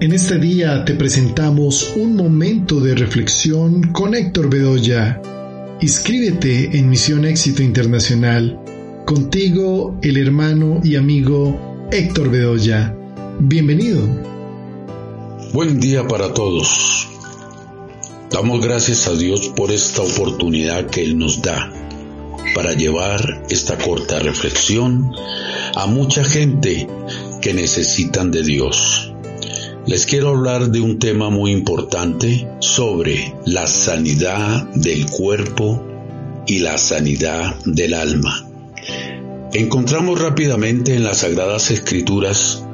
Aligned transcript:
En 0.00 0.12
este 0.12 0.38
día 0.38 0.82
te 0.86 0.94
presentamos 0.94 1.92
un 1.94 2.16
momento 2.16 2.80
de 2.80 2.94
reflexión 2.94 3.92
con 3.92 4.14
Héctor 4.14 4.48
Bedoya. 4.48 5.20
Inscríbete 5.82 6.78
en 6.78 6.88
Misión 6.88 7.26
Éxito 7.26 7.62
Internacional. 7.62 8.58
Contigo, 9.04 9.98
el 10.00 10.16
hermano 10.16 10.80
y 10.82 10.96
amigo 10.96 11.86
Héctor 11.92 12.30
Bedoya. 12.30 12.96
Bienvenido. 13.40 14.00
Buen 15.52 15.78
día 15.80 16.08
para 16.08 16.32
todos. 16.32 17.06
Damos 18.30 18.64
gracias 18.64 19.06
a 19.06 19.12
Dios 19.12 19.52
por 19.54 19.70
esta 19.70 20.00
oportunidad 20.00 20.86
que 20.86 21.02
Él 21.02 21.18
nos 21.18 21.42
da 21.42 21.70
para 22.54 22.72
llevar 22.72 23.44
esta 23.50 23.76
corta 23.76 24.18
reflexión 24.18 25.12
a 25.74 25.84
mucha 25.84 26.24
gente 26.24 26.88
que 27.42 27.52
necesitan 27.52 28.30
de 28.30 28.42
Dios 28.42 29.09
les 29.86 30.06
quiero 30.06 30.30
hablar 30.30 30.70
de 30.70 30.80
un 30.80 30.98
tema 30.98 31.30
muy 31.30 31.52
importante 31.52 32.48
sobre 32.60 33.34
la 33.46 33.66
sanidad 33.66 34.68
del 34.74 35.06
cuerpo 35.06 35.86
y 36.46 36.58
la 36.60 36.78
sanidad 36.78 37.56
del 37.64 37.94
alma. 37.94 38.46
Encontramos 39.52 40.20
rápidamente 40.20 40.94
en 40.94 41.04
las 41.04 41.18
Sagradas 41.18 41.70
Escrituras 41.70 42.64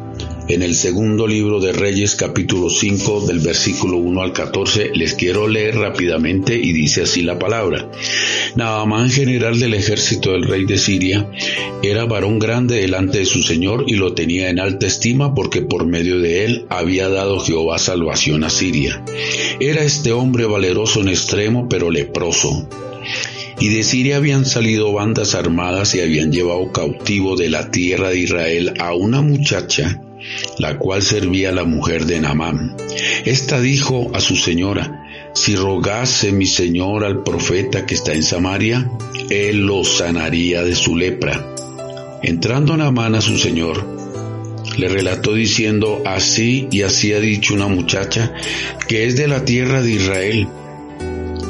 en 0.49 0.63
el 0.63 0.77
segundo 0.77 1.27
libro 1.27 1.61
de 1.61 1.73
Reyes 1.73 2.15
capítulo 2.15 2.71
5 2.71 3.27
del 3.27 3.41
versículo 3.41 3.97
1 3.97 4.23
al 4.23 4.33
14 4.33 4.93
les 4.95 5.15
quiero 5.15 5.49
leer 5.49 5.77
rápidamente 5.77 6.57
y 6.57 6.73
dice 6.73 7.03
así 7.03 7.23
la 7.23 7.39
palabra. 7.39 7.91
Naamán 8.55 9.11
general 9.11 9.59
del 9.59 9.75
ejército 9.75 10.33
del 10.33 10.45
rey 10.45 10.65
de 10.65 10.79
Siria 10.79 11.29
era 11.83 12.05
varón 12.05 12.39
grande 12.39 12.77
delante 12.77 13.19
de 13.19 13.27
su 13.27 13.43
señor 13.43 13.85
y 13.89 13.95
lo 13.97 14.15
tenía 14.15 14.49
en 14.49 14.61
alta 14.61 14.87
estima 14.87 15.35
porque 15.35 15.63
por 15.63 15.85
medio 15.87 16.21
de 16.21 16.45
él 16.45 16.67
había 16.69 17.09
dado 17.09 17.41
Jehová 17.41 17.79
salvación 17.79 18.45
a 18.45 18.51
Siria. 18.51 19.05
Era 19.59 19.83
este 19.83 20.13
hombre 20.13 20.47
valeroso 20.47 21.01
en 21.01 21.09
extremo 21.09 21.69
pero 21.69 21.91
leproso. 21.91 22.69
Y 23.59 23.69
de 23.69 23.83
Siria 23.83 24.19
habían 24.19 24.45
salido 24.45 24.93
bandas 24.93 25.35
armadas 25.35 25.95
y 25.95 26.01
habían 26.01 26.31
llevado 26.31 26.71
cautivo 26.73 27.37
de 27.37 27.49
la 27.49 27.71
tierra 27.71 28.11
de 28.11 28.19
Israel 28.19 28.75
a 28.79 28.95
una 28.95 29.23
muchacha 29.23 30.03
la 30.59 30.79
cual 30.79 31.03
servía 31.03 31.51
a 31.51 31.53
la 31.53 31.65
mujer 31.65 32.07
de 32.07 32.21
Naamán. 32.21 32.77
Esta 33.25 33.61
dijo 33.61 34.11
a 34.15 34.21
su 34.21 34.37
señora, 34.37 35.05
si 35.35 35.55
rogase 35.55 36.33
mi 36.33 36.47
señor 36.47 37.05
al 37.05 37.23
profeta 37.23 37.85
que 37.85 37.95
está 37.95 38.13
en 38.13 38.23
Samaria, 38.23 38.91
él 39.31 39.67
lo 39.67 39.85
sanaría 39.85 40.63
de 40.63 40.75
su 40.75 40.97
lepra. 40.97 41.55
Entrando 42.23 42.77
Naamán 42.77 43.15
a 43.15 43.21
su 43.21 43.37
señor, 43.39 43.97
le 44.77 44.89
relató 44.89 45.35
diciendo, 45.35 46.03
así 46.05 46.69
y 46.71 46.83
así 46.83 47.13
ha 47.13 47.21
dicho 47.21 47.55
una 47.55 47.67
muchacha 47.67 48.35
que 48.89 49.07
es 49.07 49.17
de 49.17 49.29
la 49.29 49.45
tierra 49.45 49.83
de 49.83 49.93
Israel. 49.93 50.49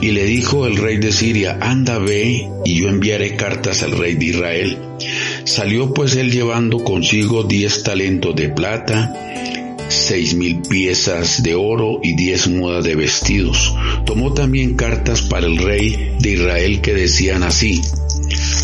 Y 0.00 0.10
le 0.10 0.24
dijo 0.24 0.66
el 0.66 0.76
rey 0.76 0.98
de 0.98 1.10
Siria, 1.10 1.58
anda 1.60 1.98
ve 1.98 2.48
y 2.64 2.74
yo 2.74 2.88
enviaré 2.88 3.34
cartas 3.34 3.82
al 3.82 3.92
rey 3.92 4.14
de 4.14 4.26
Israel. 4.26 4.78
Salió 5.46 5.94
pues 5.94 6.16
él 6.16 6.32
llevando 6.32 6.82
consigo 6.82 7.44
diez 7.44 7.84
talentos 7.84 8.34
de 8.34 8.48
plata, 8.48 9.14
seis 9.88 10.34
mil 10.34 10.60
piezas 10.60 11.40
de 11.44 11.54
oro 11.54 12.00
y 12.02 12.16
diez 12.16 12.48
mudas 12.48 12.84
de 12.84 12.96
vestidos. 12.96 13.72
Tomó 14.04 14.34
también 14.34 14.74
cartas 14.74 15.22
para 15.22 15.46
el 15.46 15.56
rey 15.58 16.16
de 16.18 16.32
Israel 16.32 16.80
que 16.80 16.94
decían 16.94 17.44
así, 17.44 17.80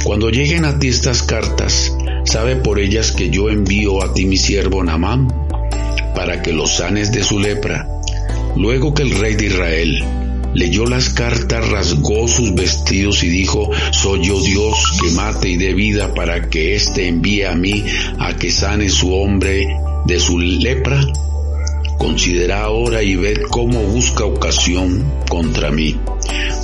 Cuando 0.02 0.28
lleguen 0.30 0.64
a 0.64 0.80
ti 0.80 0.88
estas 0.88 1.22
cartas, 1.22 1.96
sabe 2.24 2.56
por 2.56 2.80
ellas 2.80 3.12
que 3.12 3.30
yo 3.30 3.48
envío 3.48 4.02
a 4.02 4.12
ti 4.12 4.26
mi 4.26 4.36
siervo 4.36 4.82
Namán, 4.82 5.28
para 6.16 6.42
que 6.42 6.52
lo 6.52 6.66
sanes 6.66 7.12
de 7.12 7.22
su 7.22 7.38
lepra. 7.38 7.88
Luego 8.56 8.92
que 8.92 9.04
el 9.04 9.12
rey 9.12 9.36
de 9.36 9.46
Israel 9.46 10.04
leyó 10.54 10.84
las 10.86 11.10
cartas, 11.10 11.68
rasgó 11.68 12.28
sus 12.28 12.54
vestidos 12.54 13.22
y 13.22 13.28
dijo, 13.28 13.70
soy 13.92 14.26
yo 14.26 14.40
Dios 14.40 14.98
que 15.02 15.10
mate 15.12 15.48
y 15.50 15.56
dé 15.56 15.74
vida 15.74 16.14
para 16.14 16.48
que 16.48 16.74
éste 16.74 17.08
envíe 17.08 17.44
a 17.44 17.54
mí 17.54 17.84
a 18.18 18.36
que 18.36 18.50
sane 18.50 18.88
su 18.88 19.14
hombre 19.14 19.66
de 20.06 20.20
su 20.20 20.38
lepra. 20.38 21.00
Considera 21.98 22.62
ahora 22.62 23.02
y 23.02 23.14
ved 23.14 23.42
cómo 23.50 23.80
busca 23.82 24.24
ocasión 24.24 25.04
contra 25.28 25.70
mí. 25.70 25.98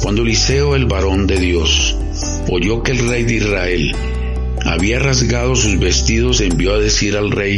Cuando 0.02 0.22
Eliseo, 0.22 0.74
el 0.74 0.86
varón 0.86 1.26
de 1.26 1.38
Dios, 1.38 1.96
oyó 2.50 2.82
que 2.82 2.92
el 2.92 3.08
rey 3.08 3.24
de 3.24 3.34
Israel 3.34 3.96
había 4.64 4.98
rasgado 4.98 5.54
sus 5.54 5.78
vestidos, 5.78 6.40
envió 6.40 6.74
a 6.74 6.78
decir 6.78 7.16
al 7.16 7.30
rey, 7.30 7.56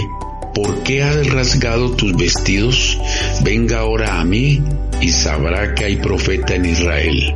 ¿por 0.54 0.82
qué 0.82 1.02
has 1.02 1.26
rasgado 1.28 1.92
tus 1.92 2.14
vestidos? 2.16 2.98
Venga 3.42 3.80
ahora 3.80 4.20
a 4.20 4.24
mí 4.24 4.60
y 5.00 5.08
sabrá 5.08 5.74
que 5.74 5.84
hay 5.84 5.96
profeta 5.96 6.54
en 6.54 6.66
Israel. 6.66 7.34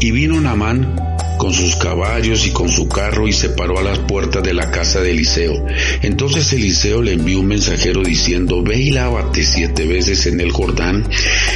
Y 0.00 0.10
vino 0.10 0.40
Namán 0.40 0.96
con 1.38 1.52
sus 1.52 1.76
caballos 1.76 2.46
y 2.46 2.50
con 2.50 2.68
su 2.68 2.88
carro 2.88 3.28
y 3.28 3.32
se 3.32 3.50
paró 3.50 3.78
a 3.78 3.82
las 3.82 3.98
puertas 4.00 4.42
de 4.42 4.52
la 4.52 4.70
casa 4.70 5.00
de 5.00 5.12
Eliseo. 5.12 5.64
Entonces 6.02 6.52
Eliseo 6.52 7.00
le 7.00 7.12
envió 7.12 7.40
un 7.40 7.46
mensajero 7.46 8.02
diciendo, 8.02 8.62
ve 8.62 8.78
y 8.78 8.90
lávate 8.90 9.44
siete 9.44 9.86
veces 9.86 10.26
en 10.26 10.40
el 10.40 10.50
Jordán 10.50 11.08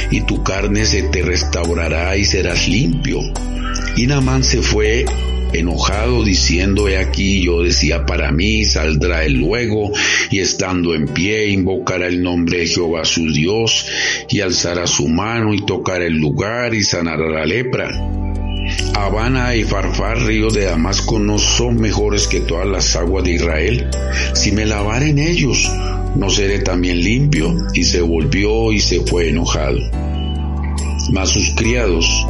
y 0.09 0.21
tu 0.21 0.41
carne 0.43 0.85
se 0.85 1.03
te 1.03 1.21
restaurará 1.21 2.15
y 2.17 2.25
serás 2.25 2.67
limpio. 2.67 3.19
Y 3.97 4.07
Namán 4.07 4.43
se 4.43 4.61
fue 4.61 5.05
enojado 5.53 6.23
diciendo, 6.23 6.87
he 6.87 6.97
aquí 6.97 7.41
yo 7.41 7.61
decía 7.61 8.05
para 8.05 8.31
mí, 8.31 8.65
saldrá 8.65 9.25
él 9.25 9.33
luego, 9.33 9.91
y 10.31 10.39
estando 10.39 10.95
en 10.95 11.07
pie 11.07 11.49
invocará 11.49 12.07
el 12.07 12.21
nombre 12.21 12.59
de 12.59 12.67
Jehová 12.67 13.05
su 13.05 13.31
Dios, 13.31 13.85
y 14.29 14.41
alzará 14.41 14.87
su 14.87 15.07
mano 15.07 15.53
y 15.53 15.65
tocará 15.65 16.05
el 16.05 16.17
lugar 16.17 16.73
y 16.73 16.83
sanará 16.83 17.29
la 17.29 17.45
lepra. 17.45 17.89
Habana 18.95 19.55
y 19.55 19.63
Farfar, 19.63 20.25
río 20.25 20.49
de 20.49 20.65
Damasco, 20.65 21.19
no 21.19 21.37
son 21.37 21.75
mejores 21.75 22.27
que 22.27 22.41
todas 22.41 22.67
las 22.67 22.95
aguas 22.95 23.23
de 23.23 23.33
Israel. 23.33 23.89
Si 24.33 24.51
me 24.51 24.65
lavar 24.65 25.03
en 25.03 25.19
ellos, 25.19 25.69
no 26.15 26.29
seré 26.29 26.59
también 26.59 27.01
limpio. 27.01 27.53
Y 27.73 27.83
se 27.83 28.01
volvió 28.01 28.71
y 28.71 28.79
se 28.79 29.01
fue 29.01 29.29
enojado. 29.29 29.79
Mas 31.11 31.29
sus 31.29 31.53
criados 31.55 32.25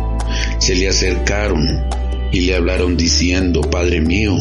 se 0.60 0.76
le 0.76 0.90
acercaron 0.90 1.68
y 2.34 2.42
le 2.42 2.56
hablaron 2.56 2.98
diciendo, 2.98 3.62
Padre 3.62 4.02
mío, 4.02 4.36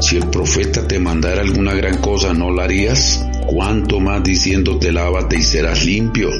si 0.00 0.16
el 0.16 0.26
profeta 0.30 0.88
te 0.88 0.98
mandara 0.98 1.42
alguna 1.42 1.74
gran 1.74 1.98
cosa, 1.98 2.32
¿no 2.32 2.50
la 2.50 2.64
harías? 2.64 3.22
¿Cuánto 3.46 4.00
más 4.00 4.24
diciéndote 4.24 4.90
lávate 4.90 5.36
y 5.36 5.42
serás 5.42 5.84
limpio? 5.84 6.30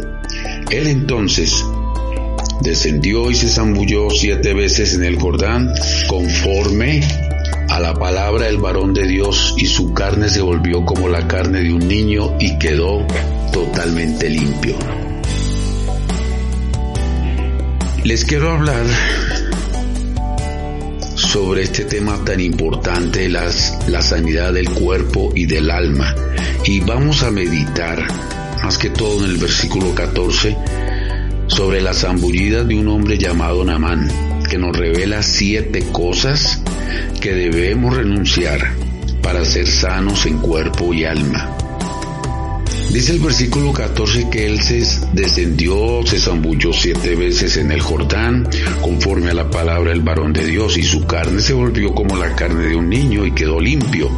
Él 0.71 0.87
entonces 0.87 1.63
descendió 2.63 3.31
y 3.31 3.35
se 3.35 3.51
zambulló 3.51 4.09
siete 4.09 4.55
veces 4.55 4.95
en 4.95 5.05
el 5.05 5.21
Jordán, 5.21 5.71
conforme 6.09 7.03
a 7.69 7.79
la 7.79 7.93
palabra 7.93 8.47
del 8.47 8.57
varón 8.57 8.95
de 8.95 9.07
Dios, 9.07 9.55
y 9.59 9.67
su 9.67 9.93
carne 9.93 10.31
se 10.31 10.41
volvió 10.41 10.87
como 10.87 11.09
la 11.09 11.29
carne 11.29 11.63
de 11.63 11.75
un 11.75 11.87
niño 11.87 12.37
y 12.41 12.59
quedó 12.59 13.07
totalmente 13.53 14.31
limpio. 14.31 14.77
Les 18.03 18.25
quiero 18.25 18.51
hablar 18.51 18.87
sobre 21.31 21.63
este 21.63 21.85
tema 21.85 22.25
tan 22.25 22.41
importante, 22.41 23.29
las, 23.29 23.89
la 23.89 24.03
sanidad 24.03 24.53
del 24.53 24.69
cuerpo 24.69 25.31
y 25.33 25.47
del 25.47 25.71
alma. 25.71 26.13
Y 26.65 26.81
vamos 26.81 27.23
a 27.23 27.31
meditar, 27.31 28.05
más 28.65 28.77
que 28.77 28.91
todo 28.91 29.25
en 29.25 29.31
el 29.31 29.37
versículo 29.37 29.95
14, 29.95 30.57
sobre 31.47 31.83
la 31.83 31.95
zambullida 31.95 32.65
de 32.65 32.75
un 32.75 32.89
hombre 32.89 33.17
llamado 33.17 33.65
Namán, 33.65 34.09
que 34.51 34.59
nos 34.59 34.77
revela 34.77 35.23
siete 35.23 35.87
cosas 35.93 36.61
que 37.21 37.33
debemos 37.33 37.97
renunciar 37.97 38.73
para 39.23 39.45
ser 39.45 39.69
sanos 39.69 40.27
en 40.27 40.39
cuerpo 40.39 40.93
y 40.93 41.05
alma. 41.05 41.60
Dice 42.93 43.13
el 43.13 43.21
versículo 43.21 43.73
14 43.73 44.31
que 44.31 44.47
él 44.47 44.61
se 44.61 44.85
descendió, 45.13 46.05
se 46.05 46.19
zambulló 46.19 46.73
siete 46.73 47.15
veces 47.15 47.57
en 47.57 47.71
el 47.71 47.81
Jordán, 47.81 48.49
conforme 48.83 49.31
a 49.31 49.35
la 49.35 49.49
palabra 49.49 49.91
del 49.91 50.01
varón 50.01 50.33
de 50.33 50.45
Dios, 50.45 50.77
y 50.77 50.83
su 50.83 51.07
carne 51.07 51.41
se 51.41 51.53
volvió 51.53 51.95
como 51.95 52.17
la 52.17 52.35
carne 52.35 52.67
de 52.67 52.75
un 52.75 52.89
niño 52.89 53.25
y 53.25 53.33
quedó 53.33 53.61
limpio. 53.61 54.11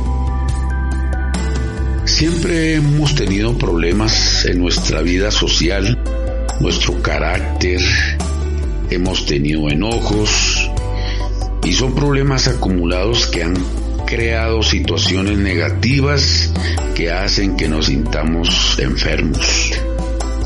Siempre 2.06 2.74
hemos 2.74 3.14
tenido 3.14 3.58
problemas 3.58 4.46
en 4.46 4.58
nuestra 4.58 5.02
vida 5.02 5.30
social, 5.30 6.02
nuestro 6.58 7.00
carácter, 7.02 7.80
hemos 8.88 9.26
tenido 9.26 9.68
enojos, 9.68 10.70
y 11.62 11.74
son 11.74 11.94
problemas 11.94 12.48
acumulados 12.48 13.26
que 13.26 13.42
han 13.42 13.54
creado 14.12 14.62
situaciones 14.62 15.38
negativas 15.38 16.52
que 16.94 17.10
hacen 17.10 17.56
que 17.56 17.66
nos 17.66 17.86
sintamos 17.86 18.78
enfermos. 18.78 19.72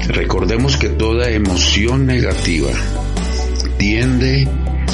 Recordemos 0.07 0.77
que 0.77 0.91
toda 0.91 1.33
emoción 1.33 2.07
negativa 2.07 2.71
tiende 3.77 4.49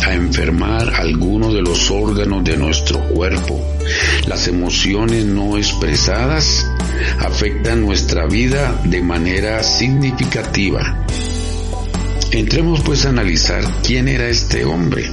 a 0.07 0.15
enfermar 0.15 0.89
alguno 0.95 1.53
de 1.53 1.61
los 1.61 1.91
órganos 1.91 2.45
de 2.45 2.57
nuestro 2.57 2.99
cuerpo. 3.09 3.63
Las 4.27 4.49
emociones 4.49 5.27
no 5.27 5.59
expresadas 5.59 6.67
afectan 7.19 7.83
nuestra 7.83 8.25
vida 8.25 8.81
de 8.85 9.03
manera 9.03 9.63
significativa. 9.63 11.05
Entremos 12.31 12.81
pues 12.81 13.05
a 13.05 13.11
analizar 13.11 13.63
quién 13.87 14.09
era 14.09 14.29
este 14.29 14.65
hombre. 14.65 15.13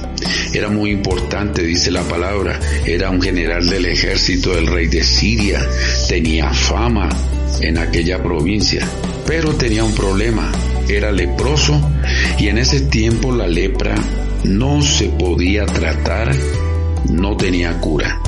Era 0.52 0.68
muy 0.68 0.90
importante, 0.90 1.62
dice 1.62 1.90
la 1.90 2.02
palabra. 2.02 2.58
Era 2.84 3.10
un 3.10 3.22
general 3.22 3.68
del 3.68 3.86
ejército 3.86 4.54
del 4.54 4.66
rey 4.66 4.86
de 4.88 5.02
Siria. 5.02 5.64
Tenía 6.08 6.52
fama 6.52 7.08
en 7.60 7.78
aquella 7.78 8.22
provincia. 8.22 8.86
Pero 9.26 9.54
tenía 9.54 9.84
un 9.84 9.94
problema. 9.94 10.50
Era 10.88 11.12
leproso 11.12 11.80
y 12.38 12.48
en 12.48 12.58
ese 12.58 12.80
tiempo 12.80 13.32
la 13.32 13.46
lepra 13.46 13.94
no 14.44 14.82
se 14.82 15.08
podía 15.08 15.66
tratar, 15.66 16.34
no 17.08 17.36
tenía 17.36 17.78
cura. 17.78 18.20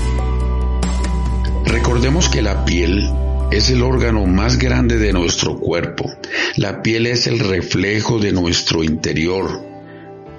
Recordemos 1.65 2.29
que 2.29 2.43
la 2.43 2.65
piel 2.65 3.11
es 3.51 3.71
el 3.71 3.83
órgano 3.83 4.25
más 4.27 4.59
grande 4.59 4.99
de 4.99 5.13
nuestro 5.13 5.59
cuerpo. 5.59 6.11
La 6.57 6.83
piel 6.83 7.07
es 7.07 7.27
el 7.27 7.41
reflejo 7.41 8.19
de 8.19 8.33
nuestro 8.33 8.85
interior. 8.85 9.72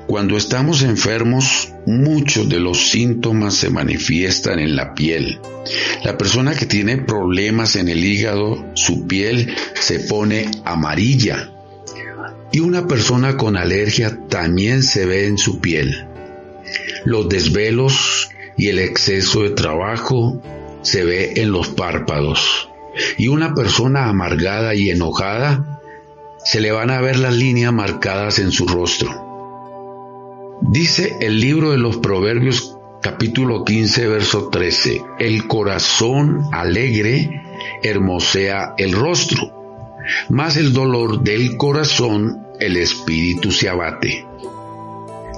Cuando 0.07 0.35
estamos 0.35 0.81
enfermos, 0.81 1.73
muchos 1.85 2.49
de 2.49 2.59
los 2.59 2.89
síntomas 2.89 3.55
se 3.55 3.69
manifiestan 3.69 4.59
en 4.59 4.75
la 4.75 4.93
piel. 4.93 5.39
La 6.03 6.17
persona 6.17 6.53
que 6.55 6.65
tiene 6.65 6.97
problemas 6.97 7.77
en 7.77 7.87
el 7.87 8.03
hígado, 8.03 8.65
su 8.73 9.07
piel 9.07 9.55
se 9.75 10.01
pone 10.01 10.51
amarilla. 10.65 11.51
Y 12.51 12.59
una 12.59 12.85
persona 12.85 13.37
con 13.37 13.55
alergia 13.55 14.19
también 14.27 14.83
se 14.83 15.05
ve 15.05 15.25
en 15.25 15.37
su 15.37 15.59
piel. 15.59 16.05
Los 17.05 17.29
desvelos 17.29 18.29
y 18.57 18.67
el 18.67 18.79
exceso 18.79 19.43
de 19.43 19.51
trabajo 19.51 20.41
se 20.81 21.05
ve 21.05 21.33
en 21.37 21.51
los 21.51 21.69
párpados. 21.69 22.69
Y 23.17 23.29
una 23.29 23.55
persona 23.55 24.09
amargada 24.09 24.75
y 24.75 24.89
enojada, 24.89 25.81
se 26.43 26.59
le 26.59 26.73
van 26.73 26.91
a 26.91 26.99
ver 26.99 27.17
las 27.17 27.33
líneas 27.33 27.71
marcadas 27.71 28.37
en 28.39 28.51
su 28.51 28.67
rostro. 28.67 29.22
Dice 30.69 31.17
el 31.19 31.39
libro 31.39 31.71
de 31.71 31.77
los 31.77 31.97
Proverbios 31.97 32.77
capítulo 33.01 33.65
15 33.65 34.07
verso 34.07 34.47
13, 34.47 35.01
el 35.19 35.45
corazón 35.45 36.45
alegre 36.51 37.43
hermosea 37.83 38.73
el 38.77 38.93
rostro, 38.93 39.51
mas 40.29 40.55
el 40.55 40.71
dolor 40.71 41.21
del 41.21 41.57
corazón 41.57 42.47
el 42.59 42.77
espíritu 42.77 43.51
se 43.51 43.67
abate. 43.67 44.25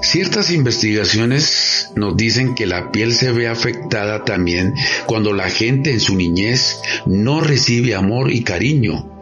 Ciertas 0.02 0.52
investigaciones 0.52 1.92
nos 1.96 2.16
dicen 2.16 2.54
que 2.54 2.68
la 2.68 2.92
piel 2.92 3.14
se 3.14 3.32
ve 3.32 3.48
afectada 3.48 4.24
también 4.24 4.76
cuando 5.08 5.34
la 5.34 5.50
gente 5.50 5.92
en 5.92 6.00
su 6.00 6.16
niñez 6.16 6.80
no 7.08 7.42
recibe 7.42 7.96
amor 7.96 8.32
y 8.32 8.44
cariño, 8.44 9.15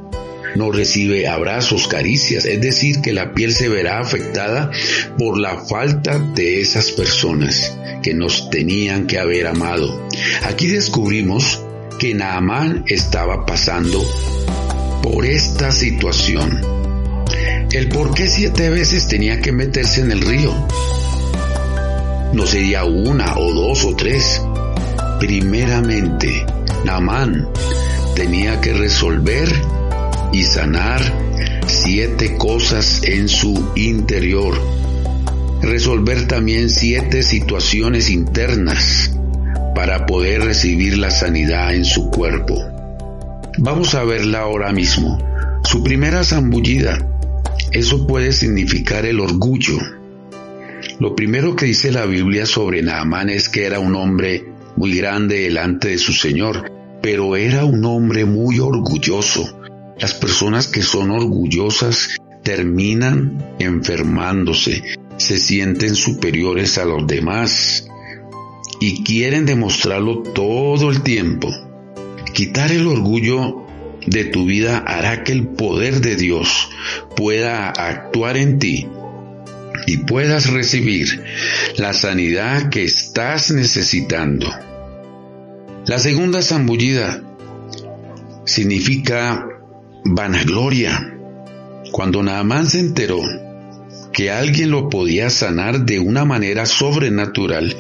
no 0.56 0.72
recibe 0.72 1.28
abrazos, 1.28 1.88
caricias, 1.88 2.46
es 2.46 2.62
decir, 2.62 3.02
que 3.02 3.14
la 3.14 3.34
piel 3.34 3.54
se 3.54 3.70
verá 3.70 4.00
afectada 4.00 4.72
por 5.18 5.38
la 5.38 5.66
falta 5.66 6.20
de 6.20 6.62
esas 6.62 6.92
personas 6.92 7.78
que 8.02 8.14
nos 8.14 8.50
tenían 8.50 9.08
que 9.08 9.20
haber 9.20 9.48
amado. 9.48 10.08
Aquí 10.44 10.68
descubrimos 10.68 11.62
que 12.00 12.14
Naamán 12.14 12.84
estaba 12.88 13.46
pasando 13.46 14.04
por 15.02 15.26
esta 15.26 15.72
situación 15.72 16.74
el 17.72 17.90
por 17.90 18.14
qué 18.14 18.28
siete 18.28 18.70
veces 18.70 19.08
tenía 19.08 19.42
que 19.42 19.52
meterse 19.52 20.02
en 20.02 20.12
el 20.12 20.22
río. 20.22 20.54
No 22.34 22.46
sería 22.46 22.84
una 22.84 23.38
o 23.38 23.52
dos 23.52 23.84
o 23.86 23.96
tres. 23.96 24.42
Primeramente, 25.20 26.46
Naamán 26.86 27.48
tenía 28.16 28.62
que 28.62 28.74
resolver 28.74 29.50
y 30.34 30.44
sanar 30.44 31.02
siete 31.68 32.36
cosas 32.36 33.02
en 33.04 33.30
su 33.30 33.72
interior. 33.76 34.60
Resolver 35.62 36.28
también 36.28 36.70
siete 36.70 37.24
situaciones 37.24 38.10
internas 38.10 39.16
para 39.76 40.06
poder 40.06 40.44
recibir 40.44 40.98
la 40.98 41.12
sanidad 41.12 41.74
en 41.74 41.86
su 41.86 42.10
cuerpo. 42.10 42.62
Vamos 43.58 43.96
a 43.96 44.04
verla 44.04 44.42
ahora 44.42 44.74
mismo. 44.74 45.18
Su 45.64 45.82
primera 45.82 46.26
zambullida 46.26 46.98
eso 47.74 48.06
puede 48.06 48.34
significar 48.34 49.06
el 49.08 49.20
orgullo. 49.20 49.80
Lo 51.00 51.16
primero 51.16 51.56
que 51.56 51.66
dice 51.66 51.92
la 51.92 52.06
Biblia 52.06 52.46
sobre 52.46 52.84
Naamán 52.84 53.30
es 53.30 53.50
que 53.50 53.66
era 53.66 53.80
un 53.80 53.96
hombre 53.96 54.46
muy 54.76 54.96
grande 54.96 55.42
delante 55.42 55.90
de 55.90 55.98
su 55.98 56.14
Señor, 56.14 56.72
pero 57.02 57.36
era 57.36 57.66
un 57.66 57.84
hombre 57.86 58.26
muy 58.26 58.60
orgulloso. 58.60 59.60
Las 60.00 60.14
personas 60.14 60.68
que 60.68 60.82
son 60.82 61.12
orgullosas 61.12 62.18
terminan 62.44 63.56
enfermándose, 63.60 64.84
se 65.18 65.38
sienten 65.38 65.96
superiores 65.96 66.78
a 66.78 66.86
los 66.86 67.08
demás 67.08 67.88
y 68.80 69.04
quieren 69.04 69.46
demostrarlo 69.46 70.24
todo 70.24 70.90
el 70.90 71.04
tiempo. 71.04 71.50
Quitar 72.34 72.72
el 72.72 72.88
orgullo 72.88 73.66
de 74.06 74.26
tu 74.26 74.46
vida 74.46 74.80
hará 74.80 75.24
que 75.24 75.32
el 75.32 75.48
poder 75.48 76.02
de 76.02 76.16
Dios 76.16 76.70
pueda 77.16 77.70
actuar 77.70 78.38
en 78.38 78.60
ti 78.60 78.88
y 79.88 79.98
puedas 79.98 80.50
recibir 80.50 81.24
la 81.78 81.94
sanidad 81.94 82.70
que 82.70 82.84
estás 82.84 83.52
necesitando. 83.52 84.48
La 85.86 86.00
segunda 86.00 86.42
zambullida 86.42 87.24
significa 88.46 89.48
vanagloria. 90.04 91.18
Cuando 91.92 92.24
Naamán 92.24 92.70
se 92.70 92.80
enteró 92.80 93.22
que 94.12 94.32
alguien 94.32 94.72
lo 94.72 94.90
podía 94.90 95.30
sanar 95.30 95.86
de 95.86 96.00
una 96.00 96.26
manera 96.26 96.66
sobrenatural, 96.66 97.76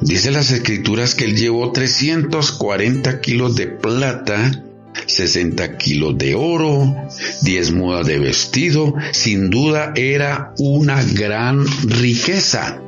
dice 0.00 0.30
las 0.30 0.50
escrituras 0.50 1.14
que 1.14 1.24
él 1.24 1.36
llevó 1.36 1.72
340 1.72 3.20
kilos 3.20 3.56
de 3.56 3.66
plata 3.66 4.62
60 5.06 5.78
kilos 5.78 6.18
de 6.18 6.34
oro, 6.34 6.94
10 7.42 7.72
mudas 7.72 8.06
de 8.06 8.18
vestido, 8.18 8.94
sin 9.12 9.50
duda 9.50 9.92
era 9.96 10.52
una 10.58 11.02
gran 11.02 11.64
riqueza. 11.88 12.80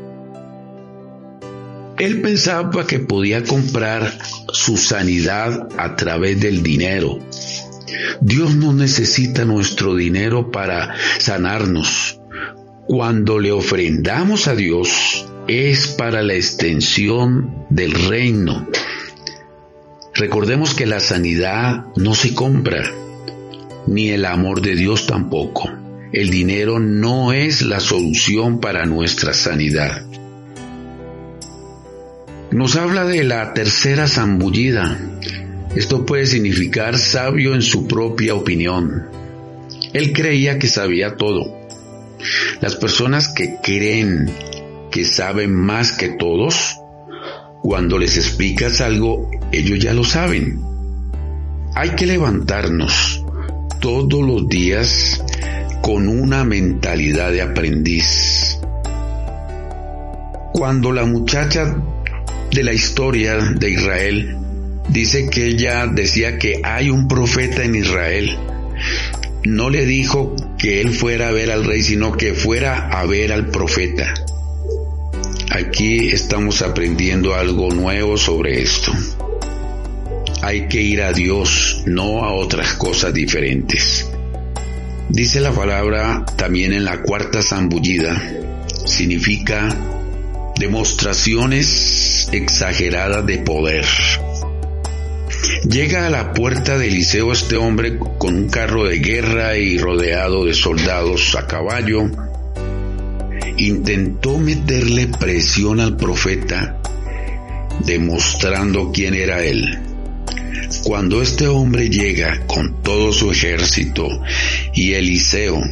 Él 1.99 2.21
pensaba 2.23 2.87
que 2.87 2.99
podía 2.99 3.45
comprar 3.45 4.19
su 4.53 4.77
sanidad 4.77 5.69
a 5.79 5.97
través 5.97 6.41
del 6.41 6.63
dinero. 6.63 7.19
Dios 8.21 8.55
no 8.55 8.73
necesita 8.73 9.45
nuestro 9.45 9.95
dinero 9.95 10.51
para 10.51 10.95
sanarnos. 11.19 12.21
Cuando 12.87 13.39
le 13.39 13.53
ofrendamos 13.53 14.47
a 14.49 14.55
Dios 14.55 15.27
es 15.49 15.89
para 15.89 16.23
la 16.23 16.35
extensión 16.35 17.67
del 17.71 17.93
reino 17.93 18.67
Recordemos 20.15 20.75
que 20.75 20.87
la 20.87 21.01
sanidad 21.01 21.87
no 21.97 22.15
se 22.15 22.35
compra, 22.35 22.85
ni 23.89 24.11
el 24.11 24.25
amor 24.27 24.61
de 24.61 24.77
Dios 24.77 25.07
tampoco. 25.09 25.69
El 26.13 26.31
dinero 26.31 26.79
no 26.79 27.33
es 27.33 27.63
la 27.63 27.81
solución 27.81 28.61
para 28.61 28.87
nuestra 28.87 29.35
sanidad. 29.35 30.07
Nos 32.53 32.77
habla 32.77 33.05
de 33.05 33.25
la 33.25 33.55
tercera 33.55 34.07
zambullida. 34.07 35.01
Esto 35.77 36.07
puede 36.07 36.27
significar 36.27 36.99
sabio 36.99 37.55
en 37.55 37.63
su 37.63 37.89
propia 37.89 38.35
opinión. 38.35 39.09
Él 39.93 40.13
creía 40.13 40.59
que 40.59 40.69
sabía 40.69 41.17
todo. 41.17 41.53
Las 42.61 42.77
personas 42.77 43.29
que 43.29 43.57
creen 43.63 44.31
que 44.93 45.05
saben 45.05 45.55
más 45.55 45.93
que 45.93 46.11
todos 46.11 46.77
cuando 47.63 47.99
les 47.99 48.17
explicas 48.17 48.81
algo, 48.81 49.31
ellos 49.51 49.81
ya 49.81 49.93
lo 49.93 50.05
saben. 50.05 50.61
Hay 51.75 51.91
que 51.91 52.07
levantarnos 52.07 53.25
todos 53.81 54.23
los 54.23 54.49
días 54.49 55.25
con 55.83 56.09
una 56.09 56.45
mentalidad 56.45 57.33
de 57.33 57.43
aprendiz. 57.43 58.61
Cuando 60.53 60.93
la 60.93 61.05
muchacha 61.05 61.77
de 62.53 62.63
la 62.63 62.73
historia 62.73 63.37
de 63.37 63.71
Israel 63.71 64.44
dice 64.89 65.29
que 65.31 65.47
ella 65.47 65.87
decía 65.87 66.39
que 66.39 66.61
hay 66.63 66.91
un 66.91 67.09
profeta 67.09 67.65
en 67.65 67.75
Israel, 67.75 68.37
no 69.45 69.71
le 69.71 69.85
dijo 69.85 70.35
que 70.59 70.81
él 70.81 70.93
fuera 70.93 71.29
a 71.29 71.33
ver 71.33 71.51
al 71.51 71.65
rey, 71.65 71.83
sino 71.83 72.17
que 72.17 72.35
fuera 72.35 72.89
a 72.89 73.05
ver 73.05 73.33
al 73.33 73.51
profeta. 73.51 74.15
Aquí 75.51 76.09
estamos 76.09 76.63
aprendiendo 76.63 77.35
algo 77.35 77.71
nuevo 77.71 78.17
sobre 78.17 78.63
esto. 78.63 78.93
Hay 80.43 80.69
que 80.69 80.81
ir 80.81 81.03
a 81.03 81.13
Dios, 81.13 81.83
no 81.87 82.25
a 82.25 82.33
otras 82.33 82.75
cosas 82.75 83.15
diferentes. 83.15 84.09
Dice 85.09 85.41
la 85.41 85.53
palabra 85.53 86.25
también 86.37 86.73
en 86.73 86.85
la 86.85 87.03
cuarta 87.03 87.43
zambullida, 87.43 88.21
significa 88.87 89.77
demostraciones 90.59 92.29
exageradas 92.33 93.25
de 93.27 93.39
poder. 93.39 93.85
Llega 95.69 96.07
a 96.07 96.11
la 96.11 96.35
puerta 96.35 96.77
de 96.77 96.89
Eliseo 96.89 97.33
este 97.33 97.57
hombre 97.57 97.99
con 98.19 98.35
un 98.35 98.49
carro 98.51 98.85
de 98.85 98.99
guerra 98.99 99.57
y 99.57 99.79
rodeado 99.79 100.45
de 100.45 100.53
soldados 100.53 101.35
a 101.37 101.47
caballo. 101.47 102.11
Intentó 103.57 104.39
meterle 104.39 105.09
presión 105.09 105.81
al 105.81 105.97
profeta, 105.97 106.83
demostrando 107.87 108.93
quién 108.93 109.15
era 109.15 109.43
él. 109.43 109.79
Cuando 110.85 111.23
este 111.23 111.49
hombre 111.49 111.89
llega 111.89 112.47
con 112.47 112.83
todo 112.83 113.11
su 113.13 113.31
ejército 113.31 114.07
y 114.75 114.93
Eliseo, 114.93 115.63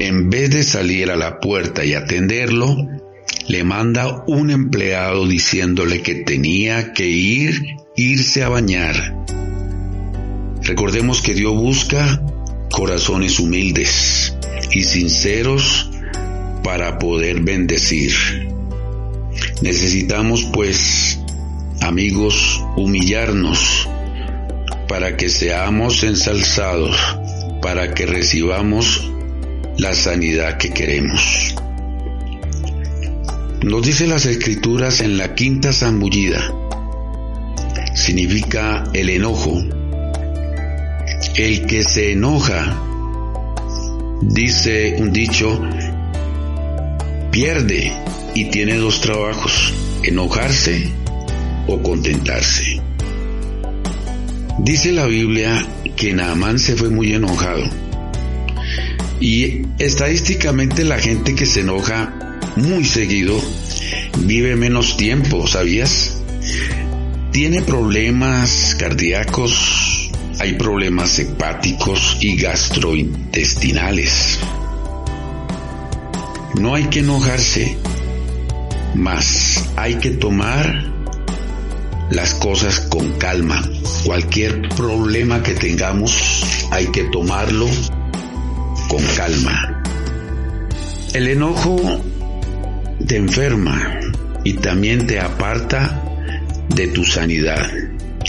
en 0.00 0.30
vez 0.30 0.50
de 0.50 0.64
salir 0.64 1.12
a 1.12 1.16
la 1.16 1.38
puerta 1.38 1.84
y 1.84 1.94
atenderlo, 1.94 2.76
le 3.46 3.62
manda 3.62 4.24
un 4.26 4.50
empleado 4.50 5.28
diciéndole 5.28 6.02
que 6.02 6.16
tenía 6.16 6.92
que 6.92 7.06
ir, 7.06 7.81
irse 7.96 8.42
a 8.42 8.48
bañar. 8.48 9.24
Recordemos 10.62 11.20
que 11.20 11.34
Dios 11.34 11.54
busca 11.54 12.22
corazones 12.70 13.38
humildes 13.38 14.34
y 14.70 14.84
sinceros 14.84 15.90
para 16.62 16.98
poder 16.98 17.40
bendecir. 17.40 18.12
Necesitamos 19.60 20.44
pues, 20.52 21.18
amigos, 21.80 22.62
humillarnos 22.76 23.88
para 24.88 25.16
que 25.16 25.28
seamos 25.28 26.02
ensalzados, 26.04 26.96
para 27.60 27.94
que 27.94 28.06
recibamos 28.06 29.10
la 29.78 29.94
sanidad 29.94 30.58
que 30.58 30.70
queremos. 30.70 31.54
Nos 33.62 33.86
dice 33.86 34.06
las 34.06 34.26
escrituras 34.26 35.00
en 35.00 35.16
la 35.16 35.34
quinta 35.34 35.72
zambullida, 35.72 36.52
significa 37.94 38.84
el 38.92 39.10
enojo. 39.10 39.62
El 41.36 41.66
que 41.66 41.82
se 41.82 42.12
enoja, 42.12 42.78
dice 44.22 44.96
un 44.98 45.12
dicho, 45.12 45.60
pierde 47.30 47.92
y 48.34 48.46
tiene 48.46 48.76
dos 48.76 49.00
trabajos, 49.00 49.72
enojarse 50.02 50.90
o 51.66 51.82
contentarse. 51.82 52.80
Dice 54.58 54.92
la 54.92 55.06
Biblia 55.06 55.66
que 55.96 56.12
Naamán 56.12 56.58
se 56.58 56.76
fue 56.76 56.90
muy 56.90 57.12
enojado. 57.12 57.64
Y 59.20 59.62
estadísticamente 59.78 60.84
la 60.84 60.98
gente 60.98 61.34
que 61.34 61.46
se 61.46 61.60
enoja 61.60 62.38
muy 62.56 62.84
seguido 62.84 63.40
vive 64.18 64.56
menos 64.56 64.96
tiempo, 64.96 65.46
¿sabías? 65.46 66.21
Tiene 67.32 67.62
problemas 67.62 68.76
cardíacos, 68.78 70.10
hay 70.38 70.52
problemas 70.52 71.18
hepáticos 71.18 72.18
y 72.20 72.36
gastrointestinales. 72.36 74.38
No 76.60 76.74
hay 76.74 76.84
que 76.84 76.98
enojarse, 76.98 77.78
más 78.94 79.64
hay 79.76 79.94
que 79.94 80.10
tomar 80.10 80.92
las 82.10 82.34
cosas 82.34 82.80
con 82.80 83.12
calma. 83.12 83.62
Cualquier 84.04 84.68
problema 84.68 85.42
que 85.42 85.54
tengamos 85.54 86.66
hay 86.70 86.88
que 86.88 87.04
tomarlo 87.04 87.66
con 88.88 89.02
calma. 89.16 89.82
El 91.14 91.28
enojo 91.28 91.80
te 93.06 93.16
enferma 93.16 94.00
y 94.44 94.52
también 94.52 95.06
te 95.06 95.18
aparta 95.18 96.01
de 96.74 96.88
tu 96.88 97.04
sanidad. 97.04 97.70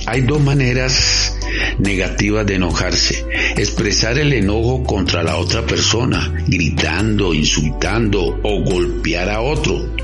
Hay 0.06 0.22
dos 0.22 0.42
maneras 0.42 1.38
negativas 1.80 2.46
de 2.46 2.56
enojarse. 2.56 3.26
Expresar 3.56 4.18
el 4.18 4.34
enojo 4.34 4.84
contra 4.84 5.24
la 5.24 5.38
otra 5.38 5.66
persona, 5.66 6.34
gritando, 6.48 7.34
insultando 7.34 8.40
o 8.44 8.64
golpear 8.64 9.30
a 9.30 9.42
otro. 9.42 9.96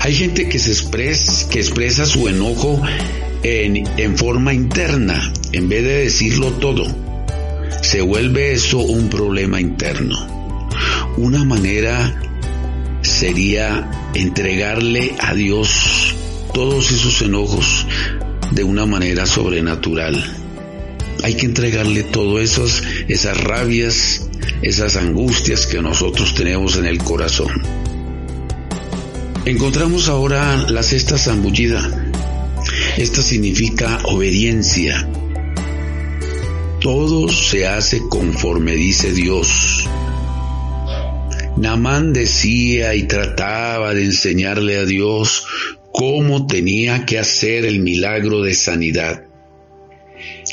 Hay 0.00 0.14
gente 0.14 0.48
que 0.48 0.58
se 0.58 0.70
expresa, 0.70 1.48
que 1.48 1.58
expresa 1.58 2.06
su 2.06 2.28
enojo 2.28 2.80
en, 3.42 3.88
en 3.98 4.16
forma 4.16 4.54
interna, 4.54 5.32
en 5.52 5.68
vez 5.68 5.84
de 5.84 6.04
decirlo 6.04 6.52
todo. 6.52 6.86
Se 7.82 8.00
vuelve 8.00 8.52
eso 8.52 8.78
un 8.78 9.08
problema 9.08 9.60
interno. 9.60 10.68
Una 11.16 11.44
manera 11.44 12.22
sería 13.02 13.90
entregarle 14.14 15.14
a 15.18 15.34
Dios 15.34 16.14
todos 16.58 16.90
esos 16.90 17.22
enojos 17.22 17.86
de 18.50 18.64
una 18.64 18.84
manera 18.84 19.26
sobrenatural. 19.26 20.20
Hay 21.22 21.34
que 21.34 21.46
entregarle 21.46 22.02
todas 22.02 22.50
esas, 22.50 22.82
esas 23.06 23.38
rabias, 23.38 24.28
esas 24.60 24.96
angustias 24.96 25.68
que 25.68 25.80
nosotros 25.80 26.34
tenemos 26.34 26.76
en 26.76 26.86
el 26.86 26.98
corazón. 26.98 27.52
Encontramos 29.44 30.08
ahora 30.08 30.56
la 30.68 30.82
sexta 30.82 31.16
zambullida. 31.16 32.10
Esta 32.96 33.22
significa 33.22 34.00
obediencia. 34.06 35.08
Todo 36.80 37.28
se 37.28 37.68
hace 37.68 38.00
conforme 38.08 38.74
dice 38.74 39.12
Dios. 39.12 39.88
Namán 41.56 42.12
decía 42.12 42.96
y 42.96 43.04
trataba 43.04 43.94
de 43.94 44.06
enseñarle 44.06 44.78
a 44.78 44.84
Dios 44.84 45.46
cómo 45.98 46.46
tenía 46.46 47.04
que 47.06 47.18
hacer 47.18 47.64
el 47.64 47.80
milagro 47.80 48.40
de 48.42 48.54
sanidad. 48.54 49.24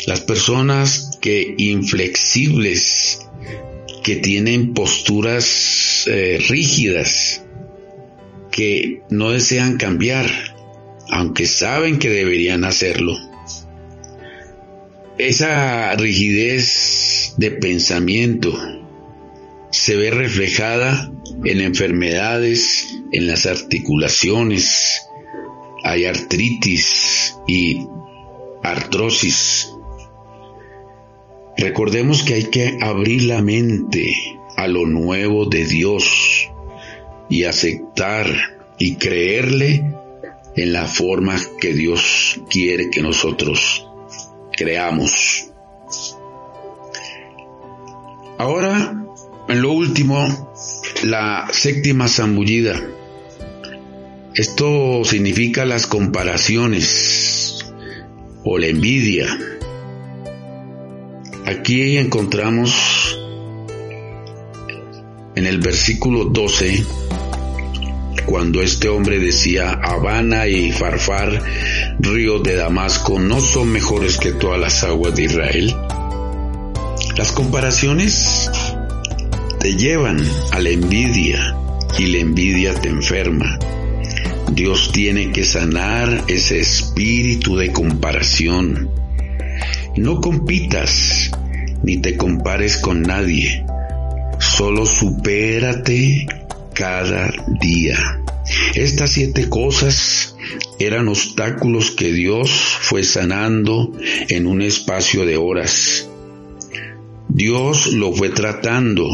Las 0.08 0.22
personas 0.22 1.20
que 1.22 1.54
inflexibles, 1.60 3.20
que 4.04 4.16
tienen 4.16 4.74
posturas 4.74 6.08
eh, 6.08 6.44
rígidas, 6.50 7.44
que 8.52 9.04
no 9.12 9.30
desean 9.30 9.78
cambiar, 9.78 10.26
aunque 11.12 11.46
saben 11.46 12.00
que 12.00 12.10
deberían 12.10 12.64
hacerlo. 12.64 13.16
Esa 15.20 15.96
rigidez 15.96 17.36
de 17.38 17.52
pensamiento, 17.52 18.52
se 19.70 19.96
ve 19.96 20.10
reflejada 20.10 21.12
en 21.44 21.62
enfermedades, 21.62 22.88
en 23.12 23.28
las 23.28 23.46
articulaciones, 23.46 25.04
hay 25.86 26.06
artritis 26.06 27.38
y 27.48 27.88
artrosis. 28.64 29.72
Recordemos 31.58 32.24
que 32.24 32.34
hay 32.34 32.46
que 32.46 32.80
abrir 32.82 33.24
la 33.24 33.42
mente 33.42 34.12
a 34.58 34.68
lo 34.68 34.88
nuevo 34.88 35.46
de 35.46 35.66
Dios 35.66 36.50
y 37.30 37.44
aceptar 37.44 38.28
y 38.80 38.96
creerle 38.96 39.94
en 40.56 40.74
la 40.74 40.88
forma 40.88 41.40
que 41.62 41.74
Dios 41.74 42.42
quiere 42.50 42.90
que 42.90 43.02
nosotros 43.04 43.88
creamos. 44.58 45.52
Ahora 48.40 49.06
en 49.48 49.62
lo 49.62 49.72
último, 49.72 50.52
la 51.04 51.48
séptima 51.52 52.08
zambullida. 52.08 52.82
Esto 54.36 55.06
significa 55.06 55.64
las 55.64 55.88
comparaciones 55.88 57.66
o 58.44 58.58
la 58.58 58.68
envidia. 58.68 59.28
Aquí 61.46 61.98
encontramos 61.98 63.18
en 65.36 65.46
el 65.46 65.60
versículo 65.60 66.26
12, 66.26 66.86
cuando 68.26 68.62
este 68.62 68.90
hombre 68.90 69.20
decía, 69.20 69.72
Habana 69.72 70.48
y 70.48 70.70
Farfar, 70.74 71.42
ríos 72.00 72.44
de 72.44 72.58
Damasco, 72.58 73.18
no 73.18 73.40
son 73.40 73.70
mejores 73.70 74.18
que 74.18 74.34
todas 74.34 74.60
las 74.60 74.84
aguas 74.84 75.16
de 75.16 75.24
Israel. 75.24 75.74
Las 77.16 77.32
comparaciones 77.32 78.52
te 79.62 79.78
llevan 79.78 80.20
a 80.52 80.60
la 80.60 80.72
envidia 80.72 81.56
y 81.98 82.08
la 82.08 82.18
envidia 82.18 82.74
te 82.74 82.90
enferma. 82.90 83.58
Dios 84.54 84.92
tiene 84.92 85.32
que 85.32 85.44
sanar 85.44 86.26
ese 86.28 86.60
espíritu 86.60 87.58
de 87.58 87.72
comparación. 87.72 88.90
No 89.96 90.22
compitas 90.22 91.32
ni 91.84 91.98
te 91.98 92.18
compares 92.18 92.78
con 92.78 93.02
nadie. 93.02 93.66
Solo 94.40 94.86
supérate 94.86 96.28
cada 96.74 97.32
día. 97.60 98.22
Estas 98.76 99.12
siete 99.12 99.50
cosas 99.50 100.36
eran 100.80 101.08
obstáculos 101.08 101.92
que 101.92 102.12
Dios 102.12 102.52
fue 102.82 103.04
sanando 103.04 103.92
en 104.30 104.48
un 104.48 104.62
espacio 104.62 105.26
de 105.26 105.38
horas. 105.38 106.08
Dios 107.30 107.88
lo 107.94 108.14
fue 108.14 108.30
tratando 108.30 109.10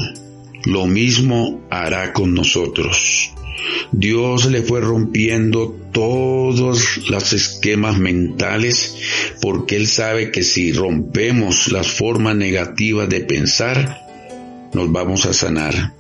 lo 0.66 0.86
mismo 0.86 1.60
hará 1.72 2.14
con 2.14 2.36
nosotros. 2.36 3.32
Dios 3.92 4.46
le 4.46 4.62
fue 4.62 4.82
rompiendo 4.82 5.76
todos 5.92 7.00
los 7.10 7.34
esquemas 7.34 7.98
mentales 7.98 8.96
porque 9.42 9.76
Él 9.76 9.88
sabe 9.88 10.32
que 10.32 10.44
si 10.44 10.72
rompemos 10.72 11.72
las 11.72 11.88
formas 11.88 12.36
negativas 12.36 13.10
de 13.10 13.22
pensar, 13.22 14.08
nos 14.74 14.92
vamos 14.92 15.26
a 15.26 15.34
sanar. 15.34 15.94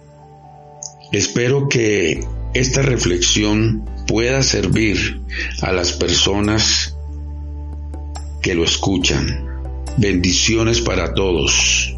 Espero 1.11 1.67
que 1.67 2.23
esta 2.53 2.81
reflexión 2.81 3.85
pueda 4.07 4.41
servir 4.43 5.21
a 5.61 5.71
las 5.71 5.93
personas 5.93 6.95
que 8.41 8.55
lo 8.55 8.63
escuchan. 8.63 9.45
Bendiciones 9.97 10.81
para 10.81 11.13
todos. 11.13 11.95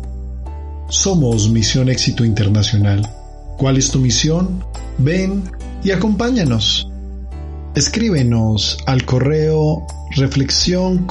Somos 0.89 1.50
Misión 1.50 1.89
Éxito 1.89 2.25
Internacional. 2.25 3.23
¿Cuál 3.57 3.77
es 3.77 3.91
tu 3.91 4.00
misión? 4.00 4.63
Ven 4.98 5.43
y 5.83 5.91
acompáñanos. 5.91 6.89
Escríbenos 7.75 8.77
al 8.86 9.05
correo 9.05 9.86
reflexión 10.15 11.07